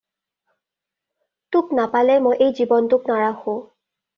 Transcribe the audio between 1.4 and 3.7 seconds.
তোক নাপালে মই এই জীৱনটোক নাৰাখোঁ।